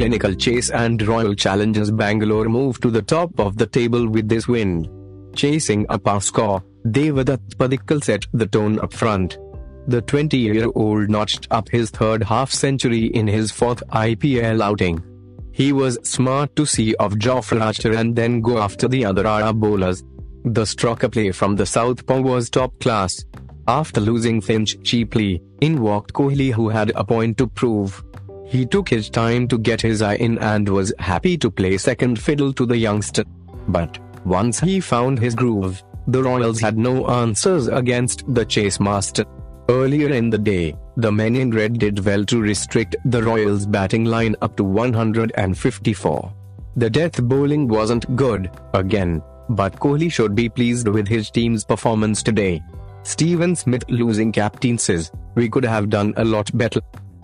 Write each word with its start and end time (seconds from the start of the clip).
clinical 0.00 0.34
chase 0.34 0.70
and 0.70 1.06
Royal 1.06 1.34
Challengers 1.34 1.90
Bangalore 1.90 2.48
moved 2.48 2.80
to 2.80 2.90
the 2.90 3.02
top 3.02 3.38
of 3.38 3.58
the 3.58 3.66
table 3.66 4.08
with 4.08 4.30
this 4.30 4.48
win. 4.48 4.88
Chasing 5.36 5.84
up 5.90 6.08
our 6.08 6.22
score, 6.22 6.64
Devdutt 6.86 7.56
Padikkal 7.56 8.02
set 8.02 8.24
the 8.32 8.46
tone 8.46 8.78
up 8.78 8.94
front. 8.94 9.38
The 9.88 10.00
20-year-old 10.00 11.10
notched 11.10 11.48
up 11.50 11.68
his 11.68 11.90
third 11.90 12.22
half-century 12.22 13.08
in 13.08 13.26
his 13.26 13.52
fourth 13.52 13.82
IPL 13.88 14.62
outing. 14.62 15.04
He 15.52 15.70
was 15.74 15.98
smart 16.02 16.56
to 16.56 16.64
see 16.64 16.94
off 16.94 17.12
Jofra 17.12 17.60
Archer 17.60 17.92
and 17.92 18.16
then 18.16 18.40
go 18.40 18.56
after 18.56 18.88
the 18.88 19.04
other 19.04 19.24
RR 19.24 19.52
bowlers. 19.52 20.02
The 20.44 20.62
stroker 20.62 21.12
play 21.12 21.30
from 21.30 21.56
the 21.56 21.66
southpaw 21.66 22.22
was 22.22 22.48
top 22.48 22.72
class. 22.80 23.22
After 23.68 24.00
losing 24.00 24.40
Finch 24.40 24.82
cheaply, 24.82 25.42
in 25.60 25.82
walked 25.82 26.14
Kohli 26.14 26.52
who 26.54 26.70
had 26.70 26.90
a 26.94 27.04
point 27.04 27.36
to 27.36 27.46
prove. 27.46 28.02
He 28.50 28.66
took 28.66 28.88
his 28.88 29.08
time 29.08 29.46
to 29.46 29.56
get 29.56 29.80
his 29.80 30.02
eye 30.02 30.16
in 30.16 30.36
and 30.38 30.68
was 30.68 30.92
happy 30.98 31.38
to 31.38 31.52
play 31.52 31.78
second 31.78 32.20
fiddle 32.20 32.52
to 32.54 32.66
the 32.66 32.76
youngster. 32.76 33.22
But, 33.68 34.00
once 34.24 34.58
he 34.58 34.80
found 34.80 35.20
his 35.20 35.36
groove, 35.36 35.80
the 36.08 36.20
Royals 36.20 36.58
had 36.58 36.76
no 36.76 37.06
answers 37.06 37.68
against 37.68 38.24
the 38.34 38.44
chase 38.44 38.80
master. 38.80 39.24
Earlier 39.68 40.08
in 40.08 40.30
the 40.30 40.38
day, 40.38 40.74
the 40.96 41.12
men 41.12 41.36
in 41.36 41.52
red 41.52 41.78
did 41.78 42.04
well 42.04 42.24
to 42.24 42.40
restrict 42.40 42.96
the 43.04 43.22
Royals' 43.22 43.66
batting 43.66 44.04
line 44.04 44.34
up 44.42 44.56
to 44.56 44.64
154. 44.64 46.32
The 46.74 46.90
death 46.90 47.22
bowling 47.22 47.68
wasn't 47.68 48.16
good, 48.16 48.50
again, 48.74 49.22
but 49.50 49.78
Kohli 49.78 50.10
should 50.10 50.34
be 50.34 50.48
pleased 50.48 50.88
with 50.88 51.06
his 51.06 51.30
team's 51.30 51.64
performance 51.64 52.20
today. 52.20 52.60
Steven 53.04 53.54
Smith 53.54 53.84
losing 53.88 54.32
captain 54.32 54.76
says, 54.76 55.12
we 55.36 55.48
could 55.48 55.64
have 55.64 55.88
done 55.88 56.14
a 56.16 56.24
lot 56.24 56.50
better. 56.58 56.80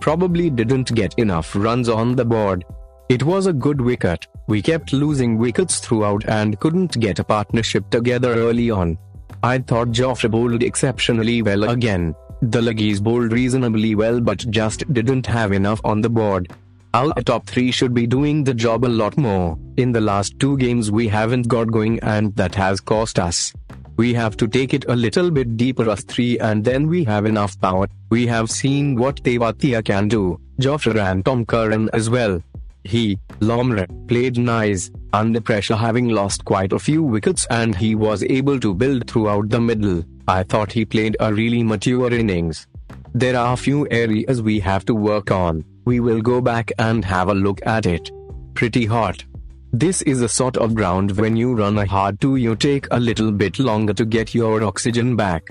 Probably 0.07 0.51
didn't 0.51 0.95
get 0.95 1.19
enough 1.19 1.57
runs 1.57 1.89
on 1.89 2.15
the 2.15 2.25
board. 2.25 2.65
It 3.09 3.25
was 3.25 3.49
a 3.49 3.53
good 3.53 3.81
wicket, 3.81 4.29
we 4.47 4.63
kept 4.63 4.93
losing 4.93 5.37
wickets 5.37 5.81
throughout 5.81 6.25
and 6.29 6.61
couldn't 6.61 7.01
get 7.01 7.19
a 7.19 7.25
partnership 7.25 7.91
together 7.91 8.33
early 8.33 8.71
on. 8.71 8.99
I 9.43 9.59
thought 9.59 9.89
Jofra 9.89 10.31
bowled 10.31 10.63
exceptionally 10.63 11.43
well 11.43 11.65
again. 11.65 12.15
The 12.41 12.61
leggies 12.61 13.03
bowled 13.03 13.33
reasonably 13.33 13.97
well 13.97 14.21
but 14.21 14.49
just 14.49 14.85
didn't 14.93 15.27
have 15.27 15.51
enough 15.51 15.81
on 15.85 16.03
the 16.03 16.09
board. 16.09 16.53
Our 16.95 17.13
top 17.23 17.49
three 17.49 17.73
should 17.73 17.93
be 17.93 18.07
doing 18.07 18.45
the 18.45 18.55
job 18.55 18.85
a 18.85 18.87
lot 19.03 19.17
more. 19.17 19.59
In 19.77 19.91
the 19.91 20.01
last 20.01 20.39
two 20.39 20.57
games 20.57 20.89
we 20.89 21.09
haven't 21.09 21.49
got 21.49 21.73
going 21.73 21.99
and 22.05 22.33
that 22.37 22.55
has 22.55 22.79
cost 22.79 23.19
us. 23.19 23.53
We 23.97 24.13
have 24.15 24.37
to 24.37 24.47
take 24.47 24.75
it 24.75 24.85
a 24.89 24.95
little 24.95 25.31
bit 25.31 25.57
deeper 25.57 25.89
us 25.89 26.03
three 26.05 26.39
and 26.39 26.63
then 26.63 26.87
we 26.87 27.05
have 27.05 27.25
enough 27.25 27.59
power. 27.61 27.87
We 28.11 28.27
have 28.27 28.51
seen 28.51 28.97
what 28.97 29.23
Tewatia 29.23 29.85
can 29.85 30.09
do, 30.09 30.39
Jofra 30.61 31.11
and 31.11 31.25
Tom 31.25 31.47
Curran 31.47 31.89
as 31.93 32.11
well. 32.11 32.43
He, 32.85 33.19
Lomror, 33.41 33.89
played 34.07 34.39
nice, 34.39 34.91
under 35.13 35.41
pressure 35.41 35.77
having 35.77 36.09
lost 36.09 36.45
quite 36.45 36.73
a 36.73 36.79
few 36.79 37.03
wickets 37.03 37.47
and 37.51 37.75
he 37.75 37.95
was 37.95 38.23
able 38.25 38.61
to 38.61 38.75
build 38.75 39.11
throughout 39.11 39.49
the 39.49 39.61
middle. 39.61 40.05
I 40.29 40.43
thought 40.43 40.73
he 40.73 40.85
played 40.85 41.17
a 41.19 41.33
really 41.33 41.63
mature 41.63 42.13
innings. 42.13 42.67
There 43.15 43.37
are 43.37 43.55
a 43.55 43.57
few 43.57 43.89
areas 43.91 44.43
we 44.43 44.61
have 44.61 44.85
to 44.85 44.95
work 44.95 45.31
on, 45.31 45.65
we 45.87 46.01
will 46.01 46.21
go 46.21 46.41
back 46.41 46.71
and 46.79 47.05
have 47.05 47.29
a 47.29 47.35
look 47.35 47.65
at 47.65 47.87
it. 47.87 48.11
Pretty 48.55 48.85
hot. 48.85 49.25
This 49.73 50.03
is 50.03 50.23
a 50.23 50.29
sort 50.29 50.57
of 50.57 50.75
ground 50.75 51.13
when 51.19 51.37
you 51.37 51.55
run 51.55 51.77
a 51.79 51.87
hard 51.87 52.21
to 52.21 52.37
you 52.37 52.57
take 52.57 52.87
a 52.91 53.01
little 53.01 53.33
bit 53.33 53.59
longer 53.59 53.93
to 53.95 54.05
get 54.05 54.35
your 54.35 54.63
oxygen 54.63 55.17
back. 55.17 55.49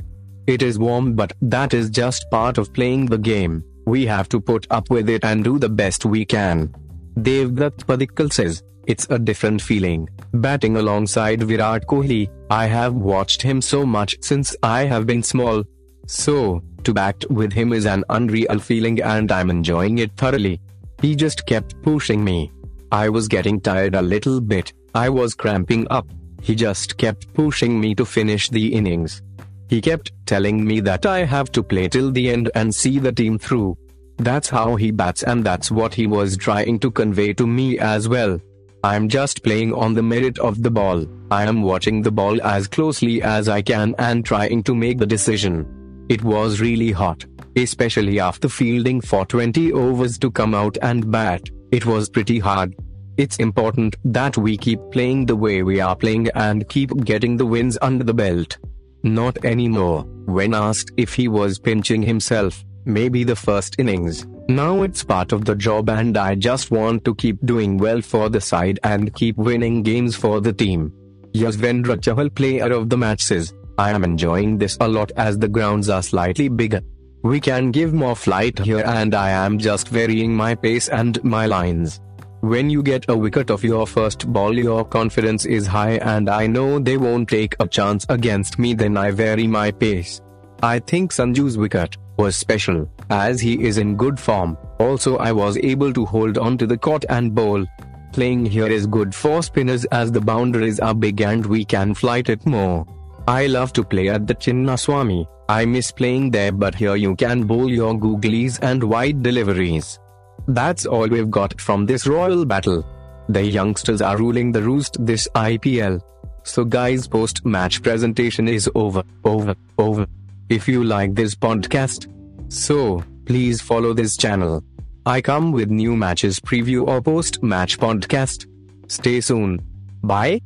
It 0.48 0.62
is 0.62 0.80
warm 0.80 1.14
but 1.14 1.34
that 1.42 1.74
is 1.74 1.90
just 1.90 2.30
part 2.32 2.58
of 2.58 2.74
playing 2.74 3.08
the 3.08 3.18
game. 3.18 3.64
We 3.86 4.06
have 4.06 4.30
to 4.30 4.40
put 4.40 4.68
up 4.72 4.90
with 4.90 5.10
it 5.10 5.24
and 5.24 5.44
do 5.44 5.60
the 5.60 5.70
best 5.70 6.06
we 6.06 6.26
can. 6.26 6.74
Devdutt 7.20 7.86
Padikkal 7.86 8.32
says, 8.32 8.64
it's 8.88 9.08
a 9.10 9.20
different 9.20 9.62
feeling. 9.62 10.08
Batting 10.34 10.78
alongside 10.78 11.44
Virat 11.44 11.88
Kohli, 11.88 12.30
I 12.50 12.68
have 12.68 12.94
watched 12.94 13.42
him 13.42 13.62
so 13.62 13.86
much 13.86 14.18
since 14.22 14.56
I 14.62 14.86
have 14.86 15.06
been 15.08 15.24
small. 15.24 15.64
So, 16.08 16.64
to 16.84 16.94
bat 16.94 17.24
with 17.30 17.52
him 17.52 17.74
is 17.74 17.86
an 17.86 18.04
unreal 18.10 18.60
feeling 18.60 19.02
and 19.02 19.32
I'm 19.32 19.50
enjoying 19.50 19.98
it 19.98 20.16
thoroughly. 20.18 20.62
He 21.02 21.16
just 21.16 21.46
kept 21.46 21.82
pushing 21.82 22.24
me. 22.24 22.52
I 22.92 23.10
was 23.10 23.28
getting 23.28 23.60
tired 23.60 23.96
a 23.96 24.02
little 24.02 24.40
bit, 24.40 24.74
I 24.94 25.10
was 25.10 25.34
cramping 25.34 25.88
up. 25.90 26.08
He 26.42 26.56
just 26.56 26.98
kept 26.98 27.34
pushing 27.34 27.80
me 27.80 27.96
to 27.96 28.06
finish 28.06 28.50
the 28.50 28.74
innings. 28.74 29.22
He 29.68 29.82
kept 29.82 30.12
telling 30.26 30.64
me 30.64 30.80
that 30.82 31.06
I 31.06 31.26
have 31.26 31.52
to 31.54 31.64
play 31.64 31.88
till 31.88 32.12
the 32.12 32.30
end 32.30 32.52
and 32.56 32.74
see 32.74 33.00
the 33.00 33.12
team 33.12 33.40
through. 33.40 33.78
That's 34.18 34.50
how 34.50 34.76
he 34.76 34.92
bats 34.92 35.24
and 35.24 35.44
that's 35.44 35.72
what 35.72 35.94
he 35.94 36.08
was 36.08 36.38
trying 36.38 36.80
to 36.80 36.92
convey 36.92 37.34
to 37.34 37.48
me 37.48 37.80
as 37.80 38.08
well. 38.08 38.40
I'm 38.84 39.10
just 39.10 39.44
playing 39.44 39.74
on 39.74 39.96
the 39.96 40.04
merit 40.04 40.38
of 40.38 40.62
the 40.62 40.70
ball. 40.70 41.06
I 41.32 41.44
am 41.44 41.64
watching 41.64 42.04
the 42.04 42.12
ball 42.12 42.40
as 42.44 42.68
closely 42.68 43.22
as 43.24 43.50
I 43.50 43.64
can 43.64 43.96
and 43.98 44.24
trying 44.24 44.62
to 44.64 44.76
make 44.76 45.00
the 45.00 45.08
decision. 45.08 46.06
It 46.08 46.24
was 46.24 46.62
really 46.62 46.92
hot, 46.92 47.26
especially 47.56 48.20
after 48.20 48.48
fielding 48.48 49.02
for 49.02 49.26
20 49.26 49.74
overs 49.74 50.20
to 50.20 50.30
come 50.30 50.54
out 50.54 50.78
and 50.84 51.12
bat. 51.12 51.50
It 51.72 51.86
was 51.86 52.10
pretty 52.10 52.40
hard. 52.40 52.76
It's 53.18 53.38
important 53.38 53.96
that 54.04 54.38
we 54.38 54.58
keep 54.58 54.80
playing 54.92 55.26
the 55.26 55.36
way 55.36 55.64
we 55.64 55.80
are 55.80 55.96
playing 55.96 56.30
and 56.36 56.68
keep 56.68 56.96
getting 57.06 57.38
the 57.38 57.46
wins 57.46 57.78
under 57.82 58.04
the 58.04 58.14
belt. 58.14 58.58
Not 59.04 59.46
anymore. 59.46 60.04
When 60.26 60.54
asked 60.54 60.92
if 60.98 61.14
he 61.14 61.28
was 61.28 61.60
pinching 61.60 62.02
himself, 62.02 62.66
maybe 62.86 63.24
the 63.24 63.36
first 63.36 63.80
innings. 63.80 64.26
Now 64.48 64.84
it's 64.84 65.04
part 65.04 65.32
of 65.32 65.46
the 65.46 65.56
job 65.56 65.90
and 65.90 66.18
I 66.18 66.36
just 66.36 66.72
want 66.72 67.06
to 67.06 67.16
keep 67.16 67.44
doing 67.46 67.78
well 67.78 68.02
for 68.02 68.30
the 68.30 68.42
side 68.42 68.80
and 68.84 69.14
keep 69.14 69.38
winning 69.38 69.82
games 69.82 70.16
for 70.16 70.42
the 70.42 70.54
team. 70.54 70.92
Yuzvendra 71.34 71.98
Chahal 71.98 72.34
player 72.34 72.72
of 72.72 72.90
the 72.90 72.98
match 72.98 73.22
says, 73.24 73.54
I 73.78 73.92
am 73.92 74.04
enjoying 74.04 74.58
this 74.58 74.78
a 74.80 74.88
lot 74.88 75.12
as 75.18 75.38
the 75.38 75.48
grounds 75.48 75.90
are 75.90 76.04
slightly 76.04 76.48
bigger. 76.48 76.82
We 77.26 77.40
can 77.40 77.72
give 77.72 77.92
more 77.92 78.16
flight 78.16 78.60
here 78.60 78.84
and 78.86 79.16
I 79.16 79.32
am 79.32 79.58
just 79.58 79.88
varying 79.88 80.32
my 80.32 80.54
pace 80.54 80.90
and 80.90 81.18
my 81.24 81.48
lines. 81.48 82.00
When 82.42 82.70
you 82.70 82.84
get 82.84 83.10
a 83.10 83.18
wicket 83.18 83.50
of 83.50 83.64
your 83.64 83.88
first 83.88 84.32
ball 84.32 84.56
your 84.56 84.86
confidence 84.86 85.48
is 85.48 85.66
high 85.66 85.98
and 86.14 86.30
I 86.30 86.46
know 86.46 86.78
they 86.78 86.98
won't 86.98 87.28
take 87.28 87.56
a 87.60 87.68
chance 87.68 88.06
against 88.10 88.60
me 88.60 88.76
then 88.76 88.96
I 88.96 89.10
vary 89.10 89.48
my 89.48 89.72
pace. 89.72 90.22
I 90.62 90.78
think 90.78 91.12
Sanju's 91.12 91.58
wicket 91.58 91.98
was 92.18 92.36
special, 92.36 92.88
as 93.10 93.42
he 93.42 93.60
is 93.64 93.80
in 93.80 93.98
good 93.98 94.20
form. 94.20 94.56
Also, 94.80 95.18
I 95.18 95.32
was 95.32 95.58
able 95.58 95.92
to 95.94 96.06
hold 96.06 96.38
on 96.38 96.60
to 96.60 96.68
the 96.68 96.78
court 96.78 97.06
and 97.10 97.34
bowl. 97.34 97.66
Playing 98.14 98.46
here 98.46 98.68
is 98.68 98.86
good 98.86 99.16
for 99.16 99.42
spinners 99.42 99.86
as 99.86 100.12
the 100.12 100.22
boundaries 100.22 100.80
are 100.80 100.94
big 100.94 101.22
and 101.22 101.44
we 101.44 101.66
can 101.66 101.96
flight 101.96 102.30
it 102.30 102.46
more. 102.46 102.86
I 103.28 103.48
love 103.48 103.74
to 103.74 103.84
play 103.84 104.10
at 104.10 104.28
the 104.28 104.36
Chinnaswamy. 104.36 105.28
I 105.50 105.66
miss 105.66 105.92
playing 105.92 106.32
there, 106.32 106.52
but 106.52 106.76
here 106.76 106.96
you 106.96 107.16
can 107.16 107.44
bowl 107.44 107.70
your 107.70 107.96
googlies 107.96 108.60
and 108.62 108.84
wide 108.84 109.24
deliveries. 109.24 110.00
That's 110.48 110.86
all 110.86 111.08
we've 111.08 111.32
got 111.32 111.60
from 111.60 111.86
this 111.88 112.06
royal 112.06 112.46
battle. 112.46 112.86
The 113.30 113.44
youngsters 113.44 114.02
are 114.02 114.18
ruling 114.18 114.52
the 114.52 114.62
roost 114.62 115.04
this 115.04 115.28
IPL. 115.34 116.02
So, 116.44 116.64
guys, 116.64 117.08
post 117.08 117.44
match 117.46 117.82
presentation 117.82 118.48
is 118.48 118.70
over, 118.76 119.04
over, 119.24 119.56
over. 119.80 120.06
If 120.50 120.68
you 120.68 120.84
like 120.84 121.16
this 121.16 121.34
podcast, 121.34 122.08
so 122.54 123.04
please 123.26 123.60
follow 123.60 123.94
this 123.94 124.18
channel. 124.18 124.64
I 125.08 125.22
come 125.22 125.52
with 125.52 125.72
new 125.72 125.96
matches 125.96 126.40
preview 126.40 126.88
or 126.88 127.02
post 127.02 127.42
match 127.42 127.80
podcast. 127.80 128.46
Stay 128.88 129.22
soon. 129.22 129.64
Bye. 130.04 130.42